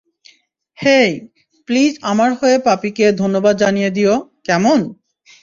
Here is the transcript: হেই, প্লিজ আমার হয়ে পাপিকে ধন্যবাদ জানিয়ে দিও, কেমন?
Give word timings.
হেই, 0.77 1.09
প্লিজ 1.67 1.93
আমার 2.01 2.31
হয়ে 2.33 2.57
পাপিকে 2.59 3.05
ধন্যবাদ 3.11 3.55
জানিয়ে 3.57 3.89
দিও, 3.89 4.13
কেমন? 4.45 4.79